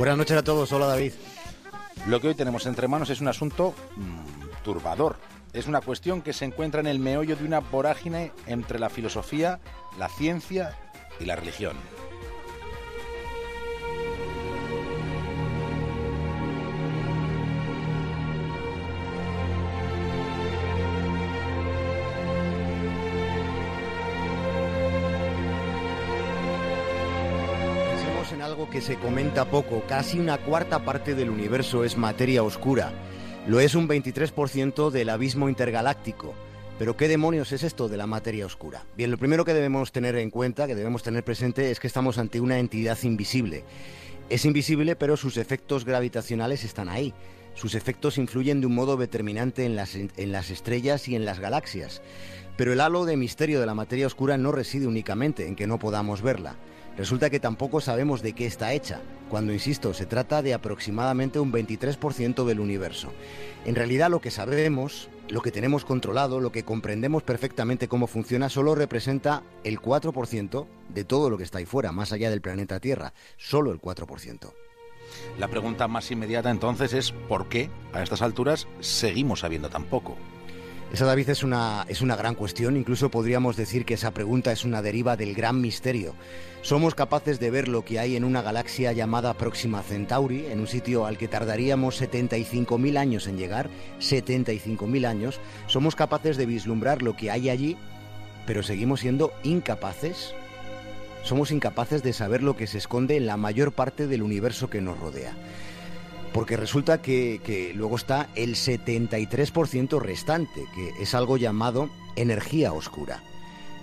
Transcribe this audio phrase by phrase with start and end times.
[0.00, 1.12] Buenas noches a todos, hola David.
[2.06, 5.16] Lo que hoy tenemos entre manos es un asunto mm, turbador.
[5.52, 9.60] Es una cuestión que se encuentra en el meollo de una vorágine entre la filosofía,
[9.98, 10.74] la ciencia
[11.20, 11.76] y la religión.
[28.68, 32.92] Que se comenta poco, casi una cuarta parte del universo es materia oscura.
[33.46, 36.34] Lo es un 23% del abismo intergaláctico.
[36.78, 38.84] Pero ¿qué demonios es esto de la materia oscura?
[38.96, 42.18] Bien, lo primero que debemos tener en cuenta, que debemos tener presente, es que estamos
[42.18, 43.64] ante una entidad invisible.
[44.28, 47.14] Es invisible, pero sus efectos gravitacionales están ahí.
[47.54, 52.02] Sus efectos influyen de un modo determinante en las estrellas y en las galaxias.
[52.56, 55.78] Pero el halo de misterio de la materia oscura no reside únicamente en que no
[55.78, 56.56] podamos verla.
[56.96, 61.52] Resulta que tampoco sabemos de qué está hecha, cuando, insisto, se trata de aproximadamente un
[61.52, 63.12] 23% del universo.
[63.64, 68.48] En realidad lo que sabemos, lo que tenemos controlado, lo que comprendemos perfectamente cómo funciona,
[68.48, 72.80] solo representa el 4% de todo lo que está ahí fuera, más allá del planeta
[72.80, 74.52] Tierra, solo el 4%.
[75.38, 80.16] La pregunta más inmediata entonces es ¿por qué a estas alturas seguimos sabiendo tan poco?
[80.92, 82.76] Esa, David, es una, es una gran cuestión.
[82.76, 86.16] Incluso podríamos decir que esa pregunta es una deriva del gran misterio.
[86.62, 90.66] Somos capaces de ver lo que hay en una galaxia llamada Próxima Centauri, en un
[90.66, 93.70] sitio al que tardaríamos 75.000 años en llegar.
[94.00, 95.40] 75.000 años.
[95.68, 97.76] Somos capaces de vislumbrar lo que hay allí,
[98.44, 100.34] pero seguimos siendo incapaces.
[101.22, 104.80] Somos incapaces de saber lo que se esconde en la mayor parte del universo que
[104.80, 105.36] nos rodea
[106.40, 113.22] porque resulta que, luego está el 73% restante, que es algo llamado energía oscura.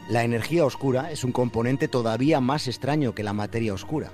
[0.09, 4.11] La energía oscura es un componente todavía más extraño que la materia oscura.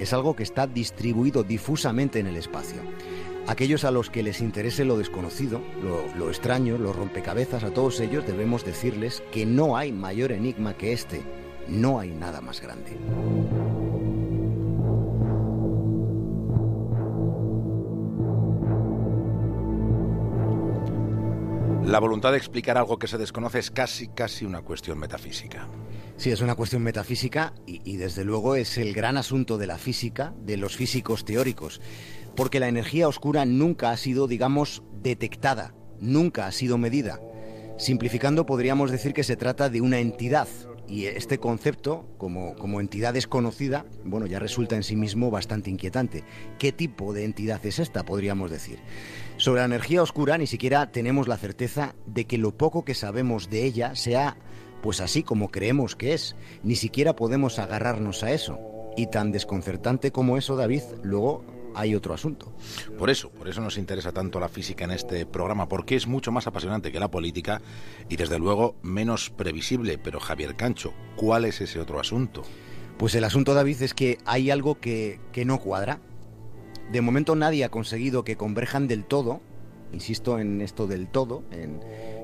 [0.00, 2.82] Es algo que está distribuido difusamente en el espacio.
[3.46, 8.00] Aquellos a los que les interese lo desconocido, lo, lo extraño, los rompecabezas, a todos
[8.00, 11.22] ellos debemos decirles que no hay mayor enigma que este.
[11.68, 12.98] No hay nada más grande.
[21.86, 25.68] La voluntad de explicar algo que se desconoce es casi, casi una cuestión metafísica.
[26.16, 29.78] Sí, es una cuestión metafísica y, y, desde luego es el gran asunto de la
[29.78, 31.80] física, de los físicos teóricos,
[32.34, 37.20] porque la energía oscura nunca ha sido, digamos, detectada, nunca ha sido medida.
[37.78, 40.48] Simplificando, podríamos decir que se trata de una entidad,
[40.88, 46.24] y este concepto, como, como, entidad desconocida, bueno, ya resulta en sí mismo bastante inquietante.
[46.58, 48.78] ¿Qué tipo de entidad es esta, podríamos decir?
[49.46, 53.48] Sobre la energía oscura ni siquiera tenemos la certeza de que lo poco que sabemos
[53.48, 54.36] de ella sea
[54.82, 56.34] pues así como creemos que es.
[56.64, 58.58] Ni siquiera podemos agarrarnos a eso.
[58.96, 61.44] Y tan desconcertante como eso, David, luego
[61.76, 62.52] hay otro asunto.
[62.98, 66.32] Por eso, por eso nos interesa tanto la física en este programa, porque es mucho
[66.32, 67.62] más apasionante que la política
[68.08, 69.96] y desde luego menos previsible.
[69.96, 72.42] Pero Javier Cancho, ¿cuál es ese otro asunto?
[72.98, 76.00] Pues el asunto, David, es que hay algo que, que no cuadra.
[76.92, 79.40] De momento nadie ha conseguido que converjan del todo,
[79.92, 81.80] insisto en esto del todo, en,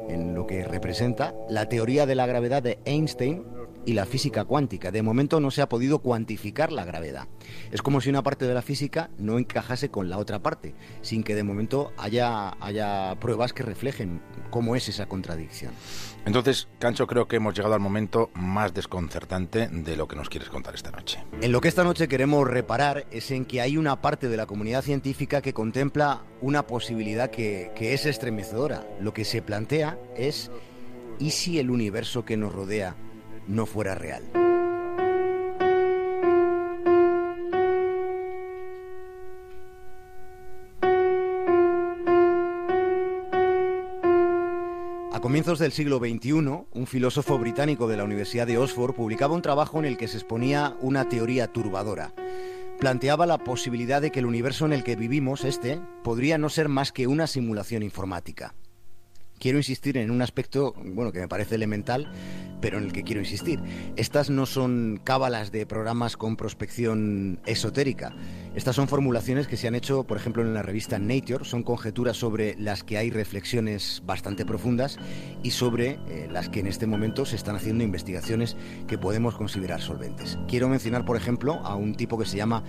[0.08, 3.44] en lo que representa la teoría de la gravedad de Einstein
[3.84, 4.90] y la física cuántica.
[4.90, 7.28] De momento no se ha podido cuantificar la gravedad.
[7.70, 11.22] Es como si una parte de la física no encajase con la otra parte, sin
[11.22, 14.20] que de momento haya, haya pruebas que reflejen
[14.50, 15.72] cómo es esa contradicción.
[16.24, 20.48] Entonces, Cancho, creo que hemos llegado al momento más desconcertante de lo que nos quieres
[20.48, 21.24] contar esta noche.
[21.40, 24.46] En lo que esta noche queremos reparar es en que hay una parte de la
[24.46, 28.86] comunidad científica que contempla una posibilidad que, que es estremecedora.
[29.00, 30.50] Lo que se plantea es,
[31.18, 32.94] ¿y si el universo que nos rodea
[33.46, 34.22] no fuera real.
[45.12, 49.42] A comienzos del siglo XXI, un filósofo británico de la Universidad de Oxford publicaba un
[49.42, 52.12] trabajo en el que se exponía una teoría turbadora.
[52.80, 56.68] Planteaba la posibilidad de que el universo en el que vivimos, este, podría no ser
[56.68, 58.54] más que una simulación informática
[59.42, 62.12] quiero insistir en un aspecto, bueno, que me parece elemental,
[62.62, 63.60] pero en el que quiero insistir.
[63.96, 68.14] Estas no son cábalas de programas con prospección esotérica.
[68.54, 72.16] Estas son formulaciones que se han hecho, por ejemplo, en la revista Nature, son conjeturas
[72.16, 74.98] sobre las que hay reflexiones bastante profundas
[75.42, 78.56] y sobre eh, las que en este momento se están haciendo investigaciones
[78.86, 80.38] que podemos considerar solventes.
[80.48, 82.62] Quiero mencionar, por ejemplo, a un tipo que se llama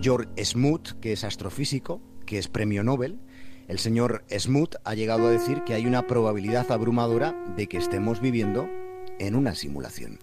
[0.00, 3.20] George Smoot, que es astrofísico, que es premio Nobel,
[3.68, 8.20] el señor Smoot ha llegado a decir que hay una probabilidad abrumadora de que estemos
[8.20, 8.68] viviendo
[9.18, 10.18] en una simulación.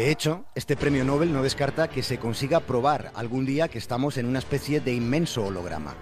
[0.00, 4.16] De hecho, este premio Nobel no descarta que se consiga probar algún día que estamos
[4.16, 5.94] en una especie de inmenso holograma.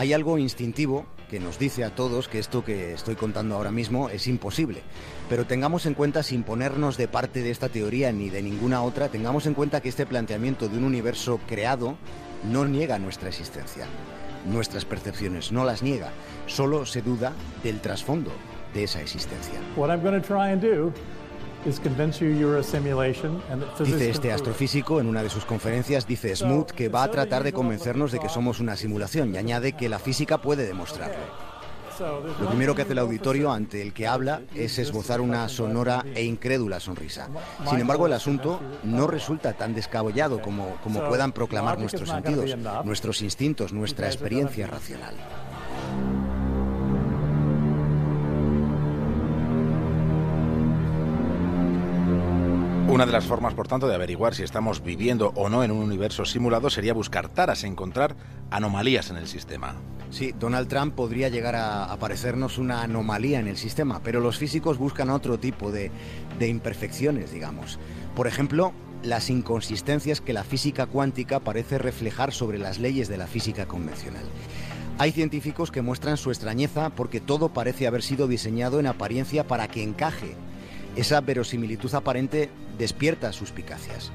[0.00, 4.08] Hay algo instintivo que nos dice a todos que esto que estoy contando ahora mismo
[4.08, 4.80] es imposible.
[5.28, 9.10] Pero tengamos en cuenta, sin ponernos de parte de esta teoría ni de ninguna otra,
[9.10, 11.98] tengamos en cuenta que este planteamiento de un universo creado
[12.50, 13.84] no niega nuestra existencia.
[14.46, 16.12] Nuestras percepciones no las niega,
[16.46, 18.32] solo se duda del trasfondo
[18.72, 19.60] de esa existencia.
[23.84, 27.52] Dice este astrofísico en una de sus conferencias, dice Smoot, que va a tratar de
[27.52, 31.50] convencernos de que somos una simulación y añade que la física puede demostrarlo.
[32.40, 36.24] Lo primero que hace el auditorio ante el que habla es esbozar una sonora e
[36.24, 37.28] incrédula sonrisa.
[37.68, 43.20] Sin embargo, el asunto no resulta tan descabellado como, como puedan proclamar nuestros sentidos, nuestros
[43.20, 45.14] instintos, nuestra experiencia racional.
[52.90, 55.78] Una de las formas, por tanto, de averiguar si estamos viviendo o no en un
[55.78, 58.16] universo simulado sería buscar taras, encontrar
[58.50, 59.76] anomalías en el sistema.
[60.10, 64.76] Sí, Donald Trump podría llegar a aparecernos una anomalía en el sistema, pero los físicos
[64.76, 65.92] buscan otro tipo de,
[66.40, 67.78] de imperfecciones, digamos.
[68.16, 68.72] Por ejemplo,
[69.04, 74.24] las inconsistencias que la física cuántica parece reflejar sobre las leyes de la física convencional.
[74.98, 79.68] Hay científicos que muestran su extrañeza porque todo parece haber sido diseñado en apariencia para
[79.68, 80.34] que encaje
[80.96, 84.10] esa verosimilitud aparente despierta suspicacias.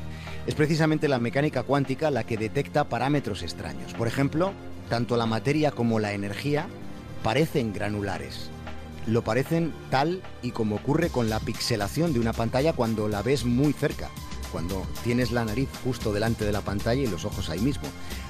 [0.47, 3.93] Es precisamente la mecánica cuántica la que detecta parámetros extraños.
[3.93, 4.53] Por ejemplo,
[4.89, 6.67] tanto la materia como la energía
[7.23, 8.49] parecen granulares.
[9.07, 13.45] Lo parecen tal y como ocurre con la pixelación de una pantalla cuando la ves
[13.45, 14.09] muy cerca,
[14.51, 17.85] cuando tienes la nariz justo delante de la pantalla y los ojos ahí mismo.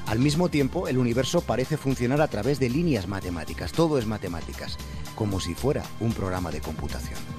[0.06, 4.78] Al mismo tiempo, el universo parece funcionar a través de líneas matemáticas, todo es matemáticas,
[5.16, 7.35] como si fuera un programa de computación.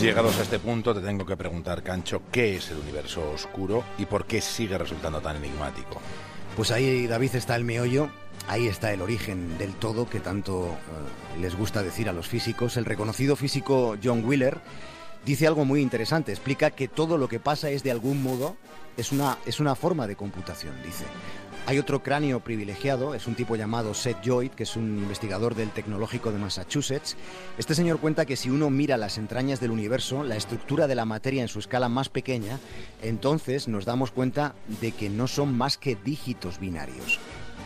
[0.00, 4.06] Llegados a este punto, te tengo que preguntar, Cancho, ¿qué es el universo oscuro y
[4.06, 6.00] por qué sigue resultando tan enigmático?
[6.56, 8.08] Pues ahí, David, está el meollo,
[8.46, 12.76] ahí está el origen del todo que tanto eh, les gusta decir a los físicos.
[12.76, 14.60] El reconocido físico John Wheeler
[15.26, 18.56] dice algo muy interesante, explica que todo lo que pasa es de algún modo,
[18.96, 21.04] es una, es una forma de computación, dice.
[21.68, 25.68] Hay otro cráneo privilegiado, es un tipo llamado Seth Joyd, que es un investigador del
[25.68, 27.14] Tecnológico de Massachusetts.
[27.58, 31.04] Este señor cuenta que si uno mira las entrañas del universo, la estructura de la
[31.04, 32.58] materia en su escala más pequeña,
[33.02, 37.18] entonces nos damos cuenta de que no son más que dígitos binarios,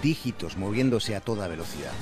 [0.03, 1.93] dígitos moviéndose a toda velocidad.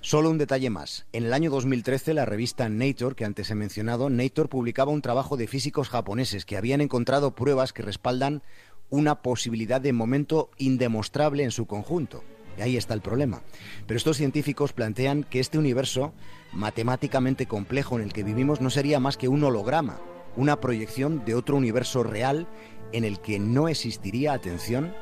[0.00, 1.04] Solo un detalle más.
[1.12, 5.36] En el año 2013, la revista Nature, que antes he mencionado, Nature publicaba un trabajo
[5.36, 8.42] de físicos japoneses que habían encontrado pruebas que respaldan
[8.92, 12.22] una posibilidad de momento indemostrable en su conjunto.
[12.58, 13.42] Y ahí está el problema.
[13.86, 16.12] Pero estos científicos plantean que este universo
[16.52, 19.98] matemáticamente complejo en el que vivimos no sería más que un holograma,
[20.36, 22.46] una proyección de otro universo real
[22.92, 24.94] en el que no existiría, atención,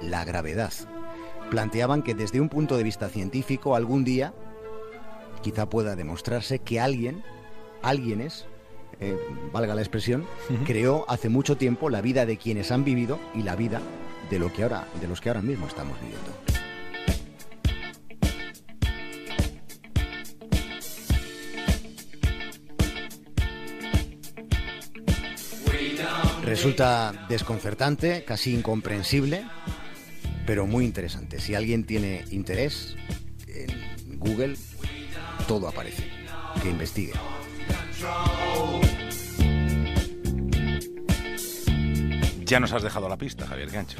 [0.00, 0.72] la gravedad.
[1.50, 4.32] Planteaban que desde un punto de vista científico algún día
[5.42, 7.22] quizá pueda demostrarse que alguien,
[7.82, 8.46] alguienes,
[9.00, 9.16] eh,
[9.52, 10.24] valga la expresión,
[10.64, 13.80] creó hace mucho tiempo la vida de quienes han vivido y la vida
[14.30, 16.54] de, lo que ahora, de los que ahora mismo estamos viviendo.
[26.44, 29.44] Resulta desconcertante, casi incomprensible,
[30.46, 31.40] pero muy interesante.
[31.40, 32.96] Si alguien tiene interés,
[33.46, 34.56] en Google
[35.48, 36.04] todo aparece.
[36.62, 37.12] Que investigue.
[42.54, 43.98] Ya nos has dejado la pista, Javier Gancho.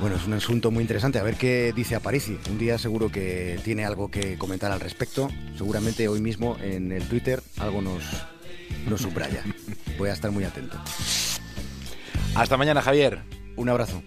[0.00, 1.18] Bueno, es un asunto muy interesante.
[1.18, 2.38] A ver qué dice Aparici.
[2.50, 5.30] Un día seguro que tiene algo que comentar al respecto.
[5.56, 8.04] Seguramente hoy mismo en el Twitter algo nos,
[8.86, 9.42] nos subraya.
[9.98, 10.78] Voy a estar muy atento.
[12.34, 13.22] Hasta mañana, Javier.
[13.56, 14.02] Un abrazo.